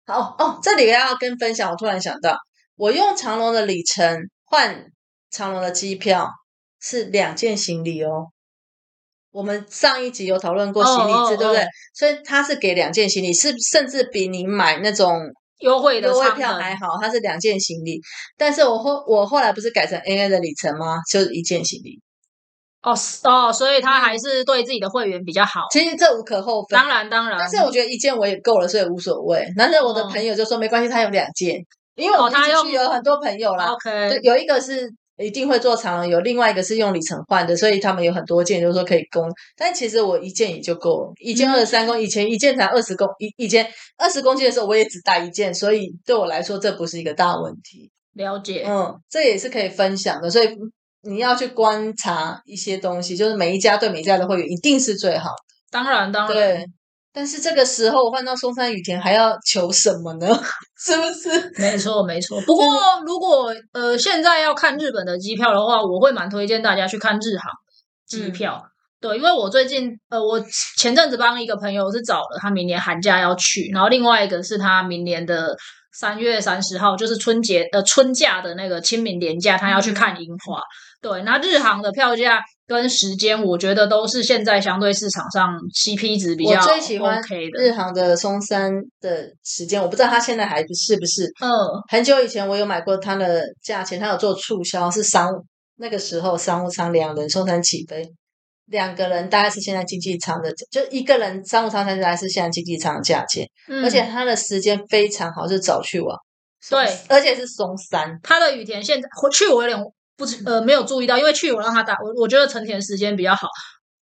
[0.07, 2.37] 好哦，这里要跟分享，我突然想到，
[2.77, 4.85] 我用长隆的里程换
[5.31, 6.29] 长龙的机票
[6.81, 8.27] 是两件行李哦。
[9.31, 11.67] 我们上一集有讨论过行李制，哦哦对不对哦？
[11.95, 15.21] 所以他是给两件行李，是甚至比你买那种
[15.59, 18.01] 优惠的优惠票还好，它是两件行李。
[18.37, 20.97] 但是我后我后来不是改成 AA 的里程吗？
[21.11, 22.01] 就是一件行李。
[22.81, 25.63] 哦哦，所以他还是对自己的会员比较好。
[25.71, 29.47] 其实这无可厚非，当然当然，但是我觉得一件我也够了，所以无所谓。
[29.57, 31.61] 但是我的哦朋友就说没关系，他有两件，
[31.97, 33.67] 因为我他用去有很多朋友啦。
[33.85, 34.89] 对，OK，有一个是
[35.19, 39.29] 一定会做长龙，有另外一个是用里程换的，所以他们有很多件，就是说可以供。
[39.57, 47.91] 但其实我一件也就够了，一件嗯二十三公，以前一件才二十公，以以前二十公斤的时候我也只带一件，所以对我来说这不是一个大问题。
[48.15, 48.65] 了解。
[48.67, 50.49] 嗯，这也是可以分享的，所以
[51.03, 55.37] 你要去观察一些东西，就是每一家对每一家的会员一定是最好的。
[55.71, 56.67] 当然当然，对，
[57.19, 60.29] 但是这个时候我换到松山雨田还要求什么呢？
[60.79, 61.51] 是不是？
[61.61, 62.41] 没错没错。
[62.43, 62.65] 不过
[63.05, 67.51] 如果呃现在要看日本的机票的话，我会蛮推荐大家去看日航
[68.07, 68.65] 机嗯票。
[69.01, 70.41] 对，因为我最近呃，我
[70.77, 75.57] 前阵子帮一个朋友是找了他明年寒假要去，然后另外一个是他明年的
[75.93, 80.63] 三月三十号，就是春节呃春假的那个清明年假，他要去看樱花。
[81.03, 87.63] 对，那日航的票价跟时间，我觉得都是现在相对市场上 CP 值比较我最喜欢 OK 的。
[87.63, 91.25] 日航的松山的时间，我不知道它现在还是不是。
[91.41, 91.49] 嗯，
[91.89, 95.43] 很久以前我有买过它的价钱，它有做促销，是商务
[95.79, 98.07] 那个时候商务舱两人松山起飞，
[98.67, 106.15] 两个人大概是现在经济舱的，就一个人商务舱才大概是现在经济舱的价钱，嗯而且它的时间非常好，是早去晚，
[106.69, 109.79] 对而且是松山，他的羽田现在回去我有点
[110.19, 113.49] 不知呃没有注意到，因为去我让他打我，我觉得成田时间比较好，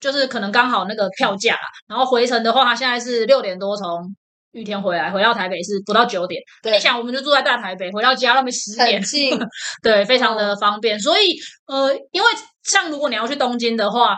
[0.01, 1.61] 就是可能刚好那个票价啦。
[1.87, 4.17] 然后回程的话，他现在是六点多从
[4.53, 6.43] 玉田回来，回到台北是不到九点。
[6.65, 9.01] 你想，我们就住在大台北，回到家那边十点
[9.83, 10.99] 对，非常的方便。
[10.99, 12.29] 所以呃，因为
[12.65, 14.17] 像如果你要去东京的话。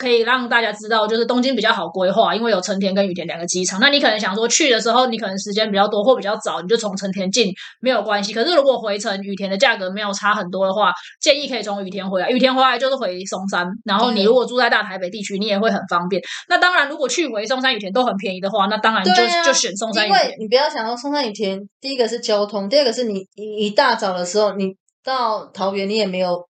[0.00, 3.78] 可以让大家知道，就是东京比较好规划，因为有成田跟羽田两个机场。
[3.78, 8.32] 那你可能想说去的时候，你可能时间比较多或比较早，你就从成田进没有关系。
[8.32, 12.30] 可是如果回程羽田的价格没有差很多的话，建议可以从羽田回来。
[12.30, 16.22] 羽田回来就是回松山，然后你如果住在大台北地区，你也会很方便。
[16.48, 20.36] 那当然，如果去回松山羽田都很便宜的话，那当然就、啊就选松山羽因为。
[20.38, 26.49] 你不要想到松山羽田，第一个是交通，第二个是你你一大早的时候，你到桃园你也没有。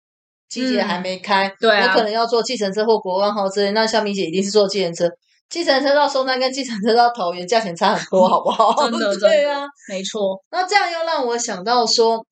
[0.48, 3.72] 机捷嗯还没开，对啊你可能要坐计程车或国万号之类。
[3.72, 5.08] 那像米姐一定是坐计程车，
[5.48, 8.74] 计程车到松山跟计程车到桃园价钱差很多，好不好？
[8.90, 9.66] 真的对啊。
[9.88, 12.24] 没错，那这样又让我想到说，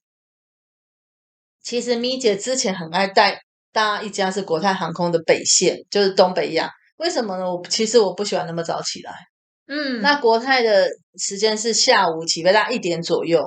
[1.62, 3.40] 其实米姐之前很爱带
[3.72, 6.70] 搭一家是国泰航空的北线，就是东北亚。
[6.98, 7.52] 为什么呢？
[7.52, 9.12] 我其实我不喜欢那么早起来。
[9.66, 10.86] 嗯，那国泰的
[11.18, 13.42] 时间是下午起飞，大概一点左右。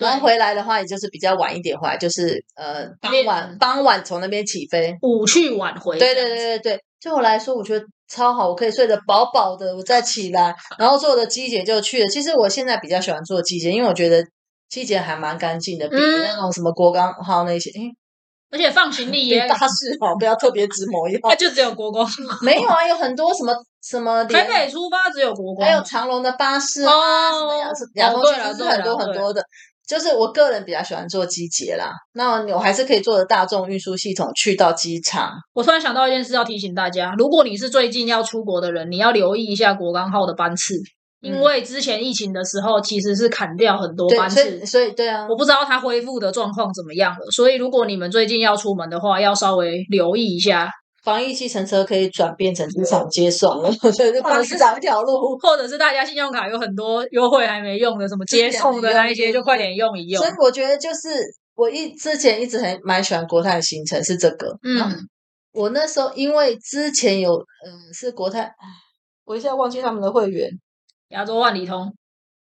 [0.00, 3.56] 然后回来的话，也就是比较晚一点回来，就是呃傍晚。
[3.58, 4.96] 傍晚从那边起飞。
[5.02, 7.12] 午去晚回，对对对对对，对。
[7.12, 12.08] 我来说，我觉得超好，我可以睡得饱饱的，我再起来，然后坐的机姐就去了。
[12.08, 14.24] 其实我现在比较喜欢坐机姐，因为我觉得
[14.68, 17.90] 机姐还蛮干净的，比嗯那种什么国钢号那些，诶
[18.52, 21.36] 而且放行李也比巴士好，不要特别指某一号那。
[21.36, 22.04] 就只有国光，
[22.42, 28.52] 没有啊，有很多什么什么台连北出发只有国光，还有长隆的巴士啊，哦什么亚亚通哦对。
[28.52, 29.40] 其实很多很对多的。
[29.90, 35.32] 就是我个人比较喜欢坐机捷啦，那我还是可以坐着大众运输系统去到机场。
[35.52, 40.76] 我突然想到一件事要提醒大家：如果你是最近要出国的人，你要留意一下国钢号的班次，
[41.20, 44.66] 因嗯为之前疫情的时候其实是砍掉很多对，班所以次。
[44.66, 50.70] 所以对啊，我不知道它恢复的状况怎么样了，所以如果你们最近要出门的话，要稍微留意一下，
[51.02, 55.38] 防疫计程车可以转变成机场接送了，所 以就帮市长一条路。
[55.38, 60.34] 或者是大家信用卡有很多优惠还没用的，什么接送的那一些，就快点用一用所以。
[60.38, 61.08] 我觉得就是
[61.54, 64.78] 我一之前一直很蛮喜欢国泰的行程是这个，嗯，
[65.52, 68.54] 我那时候因为之前有嗯是国泰，唉
[69.24, 70.50] 我一下忘记他们的会员，
[71.10, 71.90] 亚洲万里通，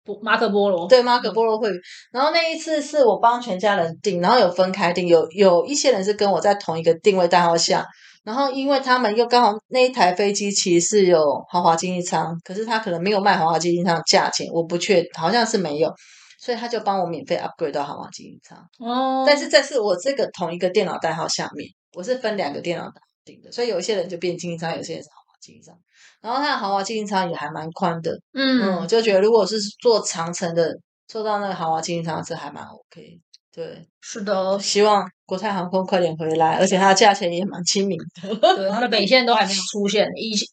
[0.04, 1.80] 不马可波罗，对马可波罗会员。
[2.12, 7.86] 然后那一次是我帮全家人订，然后有分开订，有有一些人是跟我在同一个定位代号下。
[8.28, 11.18] 然后，因为他们又刚好那一台飞机其实是有
[11.50, 15.90] 豪华经济舱，可是他可能没有卖豪华经济舱的价钱，我不确，好像是没有，
[16.38, 18.58] 所以他就帮我免费 upgrade 到豪华经济舱。
[18.80, 25.74] 哦，但是这是我这个同一个电脑代号下面，我是分两个电脑代号订的，所以有一些人就变经济舱，有些人是豪华经济舱。
[26.20, 30.70] 然后他的豪华经济舱也还蛮宽的，嗯，嗯，就觉得如果是坐长程的，
[31.08, 33.22] 坐到那个豪华经济舱是还蛮 OK。
[33.54, 38.36] 对，是的，希望国泰航空快点回来，而且它的价钱也蛮亲民的。
[38.56, 40.08] 对，它的北线都还没有出现。
[40.16, 40.48] 以前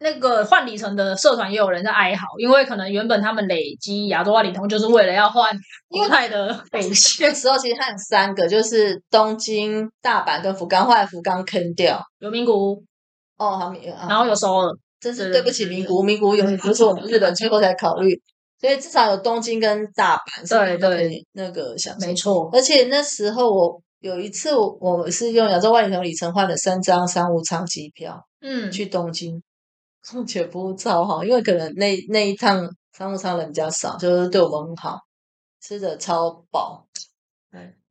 [0.00, 5.56] 那个换里程的社团也有人在哀嚎，因为可能原本他们累积亚洲万里通就是为了要换
[5.88, 12.02] 国泰的北线 那，时候其实它有三个，就是东京、大阪跟福冈，后来福冈坑掉。
[12.18, 12.84] 有名古屋，
[13.38, 18.20] 哦，好，名啊然后有首尔，真是对对不起，名古屋，名古屋永远不是我们日本最后才考虑，
[18.60, 22.14] 所以至少有东京跟大阪，对对那个享受没。
[22.14, 29.42] 错，而且那时候我有一次我我是用亚洲万里通里程换了三张商务舱机票嗯，去东京，
[30.14, 34.98] 而且服务超好，因为可能那那一趟商务舱人比较少，就是对我们很好，
[35.60, 36.86] 吃的超饱。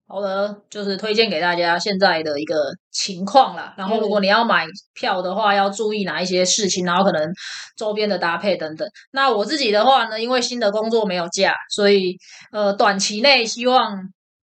[0.08, 2.56] 好的，就是推荐给大家现在的一个
[2.92, 3.74] 情况啦。
[3.76, 7.28] 然后，如果你要买票的话，要注意哪一些事情，然后可能
[7.76, 8.88] 周边的搭配等等。
[9.10, 12.16] 那我自己的话呢，因为新的工作没有假，所以
[12.52, 13.98] 呃，短期内希望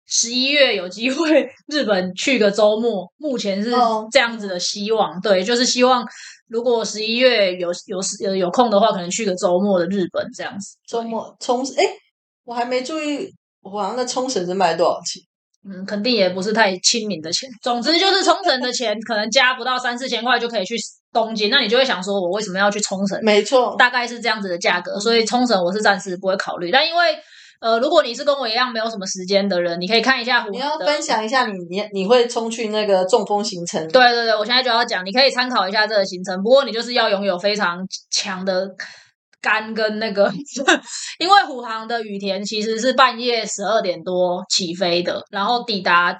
[0.07, 5.19] 十一月有机会日本去个周末，目前是哦这样子的希望。
[5.21, 6.05] 对，就是希望
[6.47, 10.77] 如果十一月有有有有空的话，可能去个周末的日本这样子。
[10.87, 11.83] 周末冲绳，哎，
[12.45, 13.29] 我还没注意，
[13.61, 15.21] 我好像在冲绳是卖多少钱？
[15.69, 17.49] 嗯，肯定也不是太亲民的钱。
[17.61, 20.75] 总之就是冲绳的钱可能加不到三四千块就可以去
[21.11, 23.19] 东京，那你就会想说，我为什么要去冲绳？
[23.21, 26.71] 没错，大概是这样子的价格，所以冲绳我是暂时不会考虑。
[26.71, 27.17] 但因为
[27.59, 36.41] 呃，如果你是跟我一样没有什么时间的人，你可以看一下虎你要分享一下你你你会冲去那个中风行程，对对对，我现在就要讲，你可以参考一下这个行程。
[36.43, 38.69] 不过你就是要拥有非常强的
[39.41, 40.31] 肝跟那个，
[41.19, 46.15] 因为虎航的羽田其实是半夜十二点多起飞的，然后抵达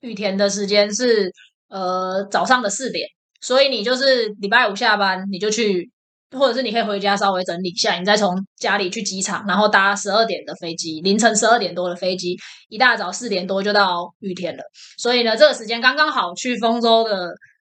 [0.00, 1.32] 羽田的时间是
[1.68, 3.06] 呃早上的四点，
[3.40, 5.90] 所以你就是礼拜五下班你就去。
[6.38, 12.36] 或者是你可以回家稍微整理一下，你再从家里去机场，然后搭十二点的飞机，凌晨十二点多的飞机，
[12.68, 14.62] 一大早四点多就到雨田了。
[14.98, 17.30] 所以呢，这个时间刚刚好去丰州的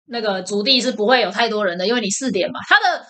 [0.08, 2.60] 那个足地是不会有太多人的，因为你四点嘛。
[2.67, 3.06] 他的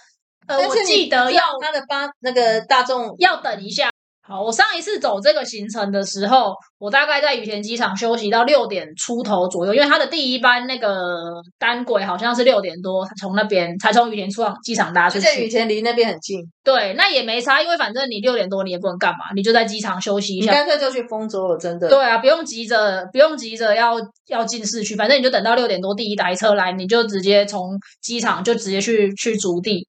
[0.48, 3.90] 呃，我记得要他的八那个大众要等一下。
[4.28, 15.52] 好，我上一次走这个行程的时候，我大概在羽田机场休息到六点出头左右，因为它的第一班那个单轨好像是六点多从那边才从羽田出场机场搭出而且羽去。
[15.52, 20.52] 田离那边很近，对，那也没差，因为反正你六点多你也不能干嘛，你就在机场休息一你下。
[20.52, 21.88] 干脆就去丰州了，真的。
[21.88, 23.96] 对啊，不用急着，不用急着要
[24.28, 29.88] 要进市区，反正你就等到六点多第一台车来，你就直接从机场就直接去去足地，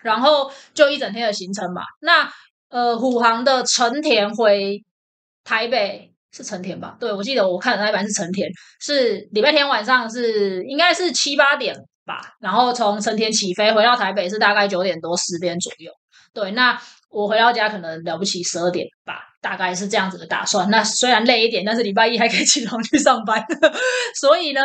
[0.00, 1.82] 然后就一整天的行程嘛。
[2.00, 2.30] 那
[2.74, 4.82] 呃，虎航的成田回
[5.44, 6.96] 台北是成田吧？
[6.98, 11.72] 对，我记得我看的那一版是成田，是礼拜天晚上是应该是七八点
[12.04, 15.92] 吧，然后从成田起飞回到台北是大概九点多十点左右。
[16.32, 16.76] 对，那
[17.10, 20.68] 我回到家可能了不起十二点吧，大概是这样子的打算。
[20.68, 23.40] 那虽然累一点，但是礼拜一还可以起床去上班，
[24.20, 24.60] 所以呢，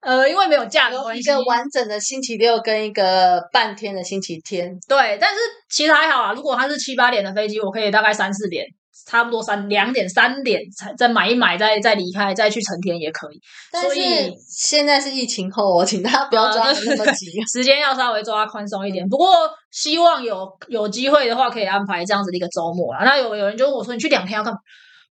[0.00, 5.36] 呃，因为没有假的关系，一个完整的星期六跟一个半天的星期天，对，但是
[5.68, 6.32] 其实还好啊。
[6.32, 8.64] 如果它是七八点的飞机，我可以大概三四点，
[9.06, 13.38] 差不多三两点、三点才再买一买，再再离开，再去成田也可以。
[13.70, 17.26] 但是所以现在是疫情后哦，请大家不要抓的那么急。
[17.52, 19.06] 时间要稍微抓宽松一点。
[19.06, 19.28] 不过
[19.70, 23.04] 希望有有机会的话，可以安排这样子的一个周末啦。
[23.04, 24.58] 那有有人就问我说：“你去两天要干嘛？”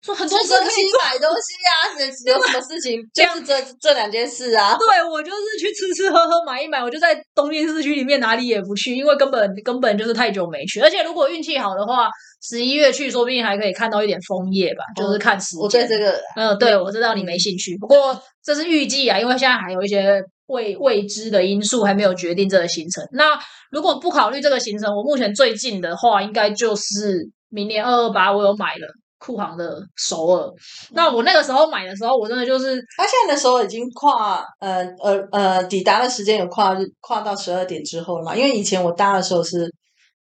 [0.05, 4.77] 说很多事可以买东西啊，有有什么事情 就是这这两件事啊。
[4.77, 10.81] 对我就是去吃吃喝喝买一买，我就在东京市区里面哪里也不去，因为根本根本就是太久没去。
[10.81, 12.09] 而且如果运气好的话，
[12.43, 15.89] 十一月去，说不定还可以看到一点枫叶吧，就是看时我对间。
[15.89, 23.07] 这个嗯，对，我知道你没兴趣，不过这是预计啊，因为现在还有一些未未知的因素还没有决定这个行程。
[23.13, 23.39] 那
[23.71, 28.89] 如果不考虑这个行程，我目前最近的话，应该就是明年二二八，我有买了
[29.25, 30.51] 酷航的首尔。
[30.91, 38.35] 那我那个时候买的时候，我真的就是他现在的时候已经跨呃呃呃抵达的时间有跨跨到十二点之后了嘛？
[38.35, 39.73] 因为以前我搭的时候是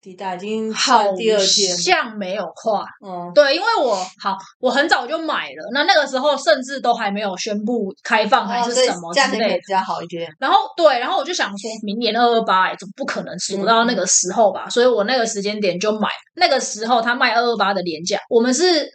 [0.01, 2.85] 抵达已经好第二天，像没有跨。
[3.05, 9.55] 嗯，对，因为我好，我很早就买了，那那个时候甚至都还没有宣布开放还是什么之类的。
[9.57, 10.31] 比较好一点。
[10.39, 14.69] 然后对，然后我就想说，明年二二八，哎，怎么不可能数到那个时候吧？
[14.69, 16.07] 所以我那个时间点就买。
[16.35, 18.89] 那个时候他卖二二八的廉价，我们是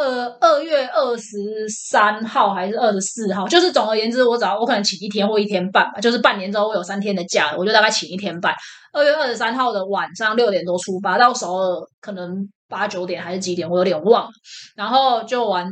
[0.00, 3.46] 呃二月二十三号还是二十四号？
[3.46, 8.54] 就是总而言之，我只要我可能请一天或一天半吧，就是半年之后我有三天的假，我就大概请一天半。
[8.92, 14.30] 二月二十三号的晚上六点多出发，到首尔可能八九点还是几点，我有点忘了。
[14.74, 15.68] 然后就玩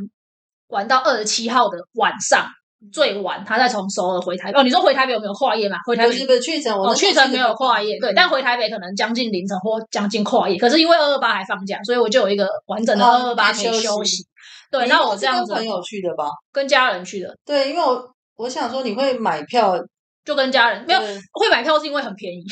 [0.67, 2.45] 玩到二十七号的晚上。
[2.91, 5.77] 最晚他再从首尔回台北哦，你说回台北有没有跨夜嘛？
[5.85, 6.11] 回台北。
[6.11, 8.13] 不是不是去程，我去程没有跨夜，对，嗯。
[8.15, 10.57] 但回台北可能将近凌晨或将近跨夜。
[10.57, 14.25] 可是因为二二八还放假，所以我就有一个完整的二哦二八可以休息。
[14.71, 15.53] 对，那我这样子。
[15.53, 16.29] 跟朋友去的吧？
[16.51, 19.75] 跟家人去的，对，因为我我想说你会买票，
[20.23, 20.99] 就跟家人没有
[21.33, 22.45] 会买票是因为很便宜，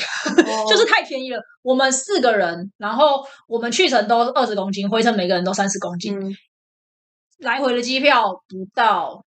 [0.46, 0.66] 哦。
[0.68, 1.40] 就是太便宜了。
[1.62, 6.34] 我们四个人，然后我们去程都二十公斤，回程每个人都三十公斤，嗯，
[7.38, 9.24] 来回的机票不到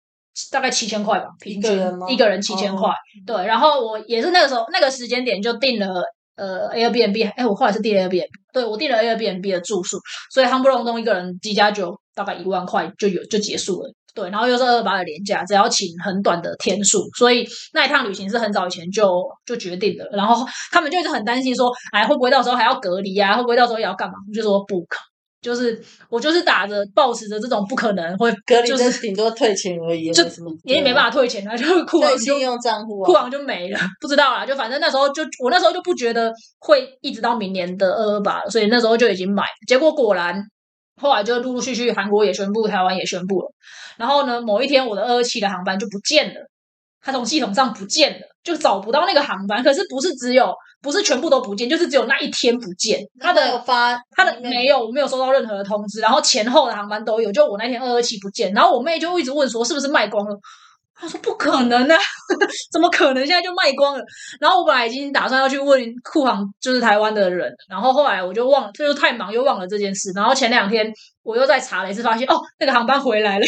[0.51, 1.71] 大概七千块吧，平均
[2.07, 2.91] 一个人七千哦块。
[3.25, 6.01] 对，然后我也是那个时候那个时间点就订了
[6.35, 9.99] 呃 Airbnb，哎，我后来是订 Airbnb，对我订了 Airbnb 的住宿，
[10.31, 13.91] 所以夯不隆咚一个人机加酒大概一万块就有就结束了。
[14.15, 20.03] 对，然后又是二八的年假，只要请很短的天数，所以那一趟旅行是很早以前就就决定的。
[20.11, 23.37] 然后他们就一直很担心说，哎，会不会到时候还要隔离啊？
[23.37, 24.15] 会不会到时候也要干嘛？
[24.27, 24.97] 我就说不可，
[25.41, 30.23] 就是我就是打着抱持着这种不可能会隔离就是顶多退钱而已，就
[30.63, 34.45] 也没办法退钱啊，就是库信用账户库啊，房就没了，不知道啦。
[34.45, 39.43] 就反正那时候就我那时候就不觉得会一直到明年的二二八，所以那时候就已经买。
[39.65, 40.43] 结果果然
[41.01, 43.47] 后来就陆陆续续韩国也宣布，台湾也宣布了。
[43.97, 46.48] 然后呢，某一天我的二二七的航班就不见了，
[47.01, 49.63] 它从系统上不见了，就找不到那个航班。
[49.63, 52.99] 可是不是只有不是全部都不见，就是只有那一天不见。
[53.19, 60.35] 它他的发他的没有，我没有收到任何的通知，然后前后的航班都有，就我那天二二七不见，然后我妹就一直问说是不是卖光了，
[60.95, 61.97] 她说不可能啊，
[62.71, 64.03] 怎么可能现在就卖光了？
[64.39, 70.11] 然后我本来已经打算要去问库航，就是台湾的人，然后后来我就忘了，就是太忙又忘了这件事。
[70.15, 70.91] 然后前两天
[71.23, 73.45] 我又再查了一次，发现哦，那个航班回来了，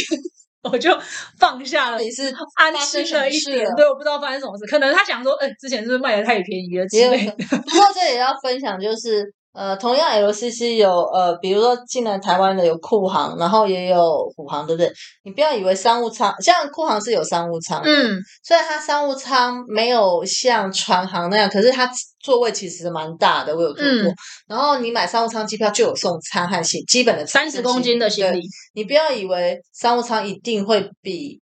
[0.63, 0.97] 我就
[1.37, 3.67] 放下了，也是安心了一点。
[3.75, 7.31] 对，我不知道发生什么事，可能他想说，哎，之前是不是卖的太便宜了之类的。
[7.33, 9.33] 不过这也要分享，就是。
[9.53, 14.89] 呃，同样 LCC 有呃，比如说进来台湾的有库航，然后也有虎航，对不对？
[15.23, 21.91] 你不要以为商务舱，像库航是有商务舱，嗯，虽然它商务舱没有像船航那样，可是它
[22.21, 24.13] 座位其实蛮大的，我有坐过。
[24.47, 28.39] 然后你买商务舱机票就有送餐和行基本的三十公斤的行李，
[28.73, 31.40] 你不要以为商务舱一定会比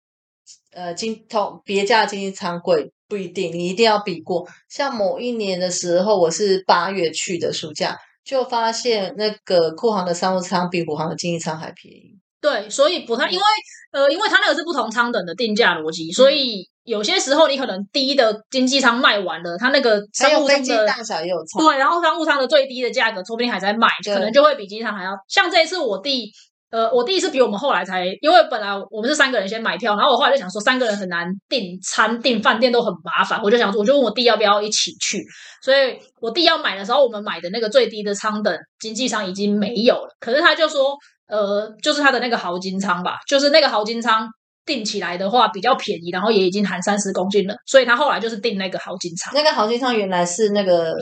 [0.72, 2.92] 呃经同别家的经济舱贵。
[3.08, 4.48] 不一定，你一定要比过。
[4.70, 7.94] 像某一年的时候，我是八月去的暑假，
[8.24, 12.18] 就发现那个库航的商务舱比虎航的经济舱还便宜。
[12.40, 13.44] 对，所以不太，因为
[13.92, 21.58] 呃，因为它那个是不同舱等的定价逻辑，所以有些时候你可能低的经济舱卖完了，它那个商务舱的大小也有差。
[21.58, 25.10] 对，然后商务舱的最低的价格说不定还在卖，可能就会比经济舱还要。
[25.28, 26.32] 像这一次我弟。
[26.72, 35.22] 呃，我第一次比我们后来才，因为本来我们是三个人先买票，然后我后来就想说三个人很难订餐订饭店都很麻烦，我就想说我就问我弟要不要一起去，
[35.62, 40.96] 所以我弟要买的时候，我们买的那个最低的舱等经济舱已经没有了，可是他就说，
[41.28, 44.26] 呃，就是他的那个豪金舱吧，就是那个豪金舱
[44.64, 49.34] 订起来的话比较便宜，然后也已经含三十公斤了，所以他后来就是订那个豪金舱。
[49.34, 50.94] 那个豪金舱原来是那个。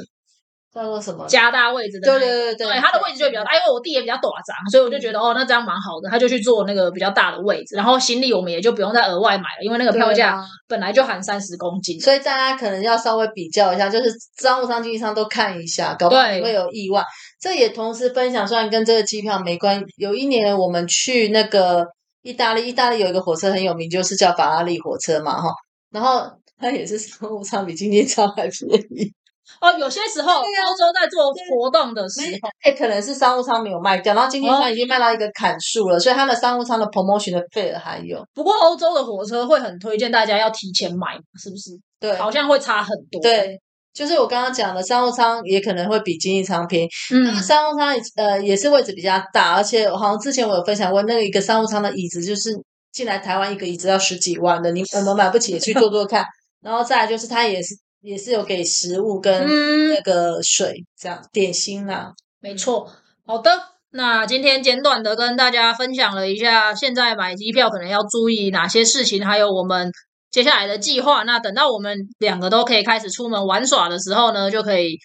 [0.72, 1.26] 叫做什么？
[1.26, 17.02] 加大位置的，对对对对，对他的位置就会比较大，因为我弟也比较短长，所以我就觉得哦，那这样蛮好的，他就去做那个比较大的位置，然后行李我们也就不用再额外买了，因为那个票价本来就含三十公斤，所以大家可能要稍微比较一下，就是商务舱、经济舱都看一下，搞不好会有意外。
[17.40, 21.84] 这也同时分享，虽然跟这个机票没关，有一年我们去那个
[22.22, 25.48] 意大利，意大利有一个火车很有名，就是叫法拉利火车嘛，哈，
[25.90, 29.12] 然后它也是商务舱比经济舱还便宜。
[29.60, 38.24] 哦，有些时候欧洲在做活动的时候，哎，可能是商务舱没有卖掉，然后经济舱已经卖到一个砍数了，所以他的商务舱的 promotion 的费还有。
[38.32, 41.72] 不过欧洲的火车会很推荐大家要提前买，是不是？
[41.98, 43.20] 对，好像会差很多。
[43.20, 43.60] 对，
[43.92, 46.88] 就是我刚刚讲的商务舱也可能会比经济舱便宜。
[47.12, 52.50] 嗯，商务舱呃也是位置比较大，而且好像之前我有分享过，那个一个商务舱的椅子就是
[52.92, 56.24] 进来台湾一个椅子要十几万的，你我们买不起，去坐坐看。
[56.62, 57.74] 然后再来就是它也是。
[58.00, 59.46] 也是有给食物跟
[59.88, 62.90] 那个水这样点心啦，没错。
[63.26, 63.50] 好的，
[63.90, 69.92] 那今天简短的跟大家分享了一下，现在买机票可能要注意哪些事情，还有我们
[70.30, 71.24] 接下来的计划。
[71.24, 74.96] 那等到我们两个都可以开始出门玩耍的时候呢，就可以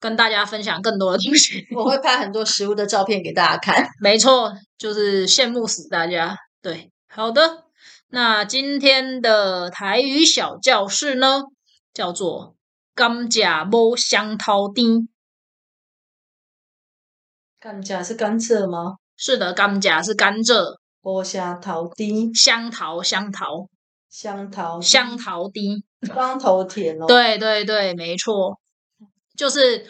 [0.00, 1.64] 跟大家分享更多的东西。
[1.76, 3.86] 我会拍很多食物的照片给大家看。
[4.02, 6.36] 没错，就是羡慕死大家。
[6.60, 7.64] 对，好的，
[8.10, 11.42] 那今天的台语小教室呢？
[11.92, 12.54] 叫做
[12.94, 15.08] 甘蔗无香桃丁，
[17.58, 18.96] 甘蔗是甘蔗吗？
[19.16, 20.76] 是的，甘蔗是甘蔗。
[21.02, 23.68] 无香桃丁，香桃香桃
[24.08, 25.82] 香桃香桃丁，
[26.12, 27.06] 光头甜哦。
[27.06, 28.60] 对对对，没错，
[29.36, 29.86] 就是。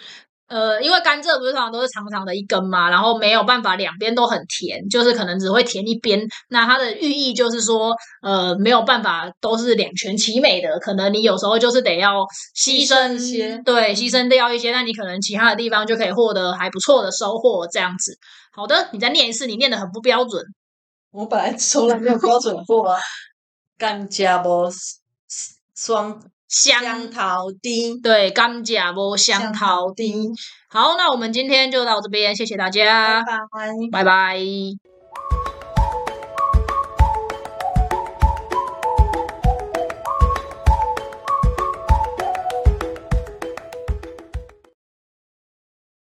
[0.50, 6.20] 呃，因为甘蔗不是通常都是长长的一根嘛，然后没有办法两边都很甜，就是可能只会甜一边。
[6.48, 12.24] 那它的寓意就是说，呃，没有办法都是两全其美的，可能你有时候就是得要
[12.56, 17.64] 牺牲一些，对，牺牲掉一些，那你可能其他的地方就可以获得还不错的收获。
[17.68, 18.18] 这样子，
[18.52, 20.42] 好的，你再念一次，你念的很不标准。
[21.12, 22.98] 我本来从来没有标准过啊，
[23.78, 24.68] 甘蔗不
[25.76, 26.20] 双。
[26.50, 30.34] 香桃丁，对，甘蔗无香桃丁。
[30.68, 33.32] 好，那我们今天就到这边，谢谢大家，拜
[33.92, 34.89] 拜，拜拜。